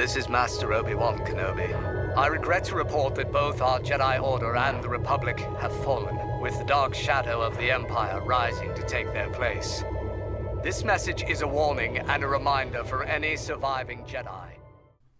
This 0.00 0.16
is 0.16 0.30
Master 0.30 0.72
Obi-Wan 0.72 1.18
Kenobi. 1.26 2.16
I 2.16 2.28
regret 2.28 2.64
to 2.64 2.74
report 2.74 3.14
that 3.16 3.30
both 3.30 3.60
our 3.60 3.78
Jedi 3.80 4.18
Order 4.18 4.56
and 4.56 4.82
the 4.82 4.88
Republic 4.88 5.40
have 5.60 5.84
fallen, 5.84 6.40
with 6.40 6.56
the 6.56 6.64
dark 6.64 6.94
shadow 6.94 7.42
of 7.42 7.54
the 7.58 7.70
Empire 7.70 8.22
rising 8.22 8.74
to 8.76 8.82
take 8.84 9.12
their 9.12 9.28
place. 9.28 9.84
This 10.62 10.84
message 10.84 11.22
is 11.24 11.42
a 11.42 11.46
warning 11.46 11.98
and 11.98 12.24
a 12.24 12.26
reminder 12.26 12.82
for 12.82 13.04
any 13.04 13.36
surviving 13.36 14.02
Jedi. 14.04 14.52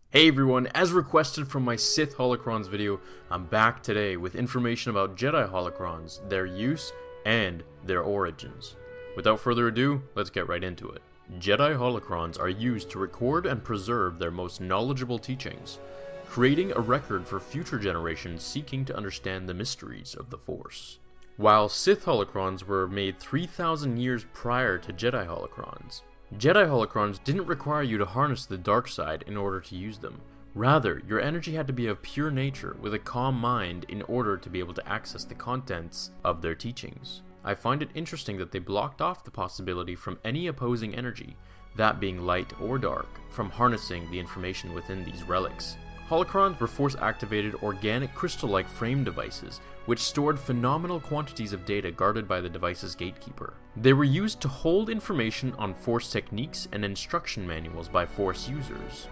Hey 0.08 0.28
everyone, 0.28 0.66
as 0.68 0.92
requested 0.92 1.46
from 1.46 1.62
my 1.62 1.76
Sith 1.76 2.16
Holocrons 2.16 2.70
video, 2.70 3.00
I'm 3.30 3.44
back 3.44 3.82
today 3.82 4.16
with 4.16 4.34
information 4.34 4.88
about 4.88 5.14
Jedi 5.14 5.46
Holocrons, 5.52 6.26
their 6.30 6.46
use, 6.46 6.90
and 7.26 7.64
their 7.84 8.00
origins. 8.00 8.76
Without 9.14 9.40
further 9.40 9.68
ado, 9.68 10.04
let's 10.14 10.30
get 10.30 10.48
right 10.48 10.64
into 10.64 10.88
it. 10.88 11.02
Jedi 11.38 11.76
holocrons 11.76 12.38
are 12.38 12.48
used 12.48 12.90
to 12.90 12.98
record 12.98 13.46
and 13.46 13.62
preserve 13.62 14.18
their 14.18 14.30
most 14.30 14.60
knowledgeable 14.60 15.18
teachings, 15.18 15.78
creating 16.26 16.72
a 16.72 16.80
record 16.80 17.26
for 17.26 17.38
future 17.38 17.78
generations 17.78 18.42
seeking 18.42 18.84
to 18.84 18.96
understand 18.96 19.48
the 19.48 19.54
mysteries 19.54 20.14
of 20.14 20.30
the 20.30 20.38
Force. 20.38 20.98
While 21.36 21.68
Sith 21.68 22.04
holocrons 22.04 22.64
were 22.64 22.86
made 22.86 23.18
3,000 23.18 23.96
years 23.98 24.26
prior 24.34 24.76
to 24.78 24.92
Jedi 24.92 25.26
holocrons, 25.26 26.02
Jedi 26.36 26.68
holocrons 26.68 27.22
didn't 27.22 27.46
require 27.46 27.82
you 27.82 27.96
to 27.98 28.04
harness 28.04 28.44
the 28.44 28.58
dark 28.58 28.88
side 28.88 29.24
in 29.26 29.36
order 29.36 29.60
to 29.60 29.76
use 29.76 29.98
them. 29.98 30.20
Rather, 30.54 31.00
your 31.06 31.20
energy 31.20 31.54
had 31.54 31.66
to 31.68 31.72
be 31.72 31.86
of 31.86 32.02
pure 32.02 32.30
nature 32.30 32.76
with 32.80 32.92
a 32.92 32.98
calm 32.98 33.36
mind 33.36 33.86
in 33.88 34.02
order 34.02 34.36
to 34.36 34.50
be 34.50 34.58
able 34.58 34.74
to 34.74 34.88
access 34.88 35.24
the 35.24 35.34
contents 35.34 36.10
of 36.24 36.42
their 36.42 36.54
teachings. 36.56 37.22
I 37.44 37.54
find 37.54 37.82
it 37.82 37.90
interesting 37.94 38.36
that 38.38 38.52
they 38.52 38.58
blocked 38.58 39.00
off 39.00 39.24
the 39.24 39.30
possibility 39.30 39.94
from 39.94 40.18
any 40.24 40.46
opposing 40.46 40.94
energy, 40.94 41.36
that 41.76 42.00
being 42.00 42.26
light 42.26 42.52
or 42.60 42.78
dark, 42.78 43.08
from 43.30 43.50
harnessing 43.50 44.10
the 44.10 44.18
information 44.18 44.74
within 44.74 45.04
these 45.04 45.22
relics. 45.22 45.76
Holocrons 46.08 46.58
were 46.58 46.66
force 46.66 46.96
activated 46.96 47.54
organic 47.62 48.12
crystal 48.14 48.48
like 48.48 48.68
frame 48.68 49.04
devices, 49.04 49.60
which 49.86 50.00
stored 50.00 50.38
phenomenal 50.38 51.00
quantities 51.00 51.52
of 51.52 51.64
data 51.64 51.90
guarded 51.92 52.26
by 52.26 52.40
the 52.40 52.48
device's 52.48 52.94
gatekeeper. 52.94 53.54
They 53.76 53.92
were 53.92 54.04
used 54.04 54.40
to 54.40 54.48
hold 54.48 54.90
information 54.90 55.54
on 55.56 55.72
Force 55.72 56.10
techniques 56.10 56.68
and 56.72 56.84
instruction 56.84 57.46
manuals 57.46 57.88
by 57.88 58.06
Force 58.06 58.48
users. 58.48 59.06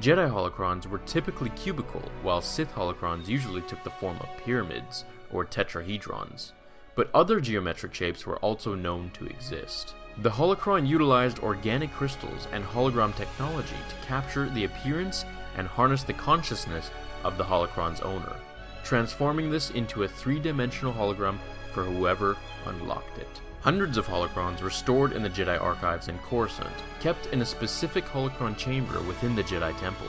Jedi 0.00 0.30
holocrons 0.30 0.86
were 0.86 0.98
typically 0.98 1.50
cubical, 1.50 2.08
while 2.22 2.40
Sith 2.40 2.72
holocrons 2.72 3.26
usually 3.26 3.62
took 3.62 3.82
the 3.82 3.90
form 3.90 4.16
of 4.20 4.28
pyramids 4.44 5.04
or 5.32 5.44
tetrahedrons 5.44 6.52
but 6.94 7.10
other 7.14 7.40
geometric 7.40 7.94
shapes 7.94 8.26
were 8.26 8.38
also 8.38 8.74
known 8.74 9.10
to 9.14 9.26
exist. 9.26 9.94
The 10.18 10.30
holocron 10.30 10.86
utilized 10.86 11.38
organic 11.38 11.92
crystals 11.92 12.46
and 12.52 12.64
hologram 12.64 13.14
technology 13.16 13.76
to 13.88 14.06
capture 14.06 14.48
the 14.50 14.64
appearance 14.64 15.24
and 15.56 15.66
harness 15.66 16.02
the 16.02 16.12
consciousness 16.12 16.90
of 17.24 17.38
the 17.38 17.44
holocron's 17.44 18.00
owner, 18.00 18.36
transforming 18.84 19.50
this 19.50 19.70
into 19.70 20.02
a 20.02 20.08
three-dimensional 20.08 20.92
hologram 20.92 21.38
for 21.72 21.84
whoever 21.84 22.36
unlocked 22.66 23.18
it. 23.18 23.40
Hundreds 23.60 23.98
of 23.98 24.06
holocrons 24.06 24.62
were 24.62 24.70
stored 24.70 25.12
in 25.12 25.22
the 25.22 25.30
Jedi 25.30 25.60
archives 25.60 26.08
in 26.08 26.18
Coruscant, 26.18 26.74
kept 27.00 27.26
in 27.26 27.42
a 27.42 27.46
specific 27.46 28.04
holocron 28.06 28.56
chamber 28.56 29.00
within 29.02 29.36
the 29.36 29.42
Jedi 29.44 29.78
Temple. 29.78 30.08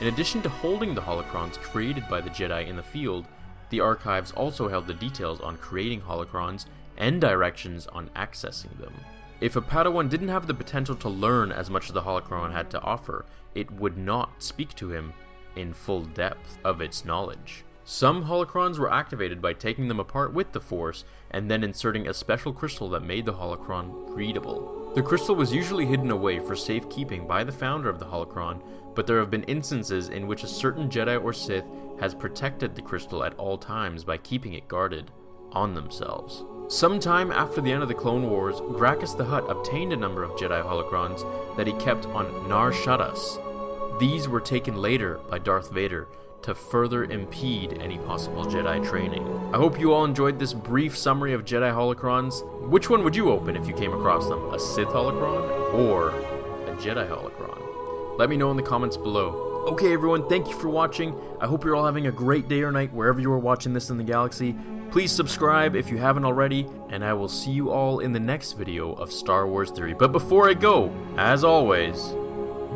In 0.00 0.06
addition 0.06 0.42
to 0.42 0.48
holding 0.48 0.94
the 0.94 1.00
holocrons 1.00 1.58
created 1.58 2.08
by 2.08 2.20
the 2.20 2.30
Jedi 2.30 2.66
in 2.68 2.76
the 2.76 2.82
field, 2.82 3.26
the 3.70 3.80
archives 3.80 4.32
also 4.32 4.68
held 4.68 4.86
the 4.86 4.94
details 4.94 5.40
on 5.40 5.56
creating 5.56 6.02
holocrons 6.02 6.66
and 6.96 7.20
directions 7.20 7.86
on 7.88 8.10
accessing 8.10 8.78
them. 8.78 8.94
If 9.40 9.56
a 9.56 9.60
Padawan 9.60 10.08
didn't 10.08 10.28
have 10.28 10.46
the 10.46 10.54
potential 10.54 10.94
to 10.96 11.08
learn 11.08 11.52
as 11.52 11.68
much 11.68 11.86
as 11.86 11.92
the 11.92 12.02
holocron 12.02 12.52
had 12.52 12.70
to 12.70 12.80
offer, 12.80 13.26
it 13.54 13.70
would 13.70 13.98
not 13.98 14.42
speak 14.42 14.74
to 14.76 14.90
him 14.90 15.12
in 15.56 15.72
full 15.72 16.02
depth 16.02 16.58
of 16.64 16.80
its 16.80 17.04
knowledge. 17.04 17.64
Some 17.84 18.24
holocrons 18.24 18.78
were 18.78 18.90
activated 18.90 19.42
by 19.42 19.52
taking 19.52 19.88
them 19.88 20.00
apart 20.00 20.32
with 20.32 20.52
the 20.52 20.60
Force 20.60 21.04
and 21.30 21.50
then 21.50 21.62
inserting 21.62 22.08
a 22.08 22.14
special 22.14 22.52
crystal 22.52 22.88
that 22.90 23.02
made 23.02 23.26
the 23.26 23.34
holocron 23.34 23.92
readable. 24.08 24.92
The 24.94 25.02
crystal 25.02 25.34
was 25.34 25.52
usually 25.52 25.84
hidden 25.84 26.10
away 26.10 26.38
for 26.38 26.56
safekeeping 26.56 27.26
by 27.26 27.44
the 27.44 27.52
founder 27.52 27.90
of 27.90 27.98
the 27.98 28.06
holocron, 28.06 28.62
but 28.94 29.06
there 29.06 29.18
have 29.18 29.30
been 29.30 29.42
instances 29.42 30.08
in 30.08 30.26
which 30.26 30.44
a 30.44 30.48
certain 30.48 30.88
Jedi 30.88 31.22
or 31.22 31.34
Sith 31.34 31.66
has 32.00 32.14
protected 32.14 32.74
the 32.74 32.82
crystal 32.82 33.24
at 33.24 33.34
all 33.34 33.58
times 33.58 34.04
by 34.04 34.16
keeping 34.16 34.54
it 34.54 34.68
guarded 34.68 35.10
on 35.52 35.74
themselves. 35.74 36.44
Sometime 36.68 37.30
after 37.30 37.60
the 37.60 37.70
end 37.70 37.82
of 37.82 37.88
the 37.88 37.94
Clone 37.94 38.30
Wars, 38.30 38.56
Grakkus 38.56 39.16
the 39.16 39.24
Hutt 39.26 39.50
obtained 39.50 39.92
a 39.92 39.96
number 39.96 40.22
of 40.22 40.32
Jedi 40.32 40.62
holocrons 40.62 41.56
that 41.56 41.66
he 41.66 41.72
kept 41.74 42.06
on 42.06 42.48
Nar 42.48 42.72
Shaddaa. 42.72 43.98
These 44.00 44.28
were 44.28 44.40
taken 44.40 44.76
later 44.80 45.18
by 45.28 45.38
Darth 45.38 45.70
Vader 45.70 46.08
to 46.42 46.54
further 46.54 47.04
impede 47.04 47.78
any 47.80 47.98
possible 47.98 48.44
Jedi 48.44 48.86
training. 48.86 49.26
I 49.52 49.56
hope 49.56 49.78
you 49.78 49.92
all 49.92 50.04
enjoyed 50.04 50.38
this 50.38 50.52
brief 50.52 50.96
summary 50.96 51.32
of 51.32 51.44
Jedi 51.44 51.72
holocrons. 51.72 52.42
Which 52.68 52.90
one 52.90 53.04
would 53.04 53.16
you 53.16 53.30
open 53.30 53.56
if 53.56 53.66
you 53.68 53.74
came 53.74 53.94
across 53.94 54.28
them? 54.28 54.52
A 54.52 54.58
Sith 54.58 54.88
holocron 54.88 55.74
or 55.74 56.10
a 56.10 56.76
Jedi 56.76 57.08
holocron? 57.08 58.18
Let 58.18 58.28
me 58.28 58.36
know 58.36 58.50
in 58.50 58.56
the 58.56 58.62
comments 58.62 58.96
below. 58.96 59.53
Okay, 59.66 59.94
everyone, 59.94 60.28
thank 60.28 60.46
you 60.46 60.54
for 60.58 60.68
watching. 60.68 61.18
I 61.40 61.46
hope 61.46 61.64
you're 61.64 61.74
all 61.74 61.86
having 61.86 62.06
a 62.06 62.12
great 62.12 62.48
day 62.48 62.62
or 62.62 62.70
night 62.70 62.92
wherever 62.92 63.18
you 63.18 63.32
are 63.32 63.38
watching 63.38 63.72
this 63.72 63.88
in 63.88 63.96
the 63.96 64.04
galaxy. 64.04 64.54
Please 64.90 65.10
subscribe 65.10 65.74
if 65.74 65.88
you 65.90 65.96
haven't 65.96 66.26
already, 66.26 66.66
and 66.90 67.02
I 67.02 67.14
will 67.14 67.28
see 67.28 67.50
you 67.50 67.70
all 67.70 68.00
in 68.00 68.12
the 68.12 68.20
next 68.20 68.52
video 68.52 68.92
of 68.92 69.10
Star 69.10 69.48
Wars 69.48 69.70
Theory. 69.70 69.94
But 69.94 70.12
before 70.12 70.50
I 70.50 70.52
go, 70.52 70.94
as 71.16 71.44
always, 71.44 72.12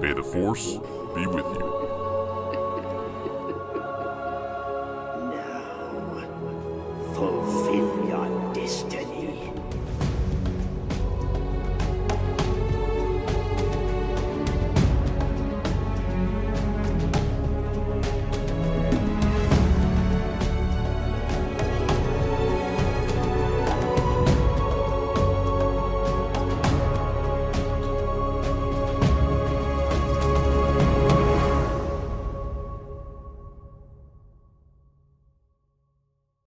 may 0.00 0.15
the 0.15 0.22
Force 0.22 0.78
be 1.15 1.27
with 1.27 1.44
you. 1.44 1.88